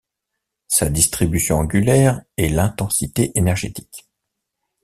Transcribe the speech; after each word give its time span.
Sa 0.67 0.89
distribution 0.89 1.57
angulaire 1.59 2.23
est 2.35 2.49
l'intensité 2.49 3.31
énergétique. 3.37 4.09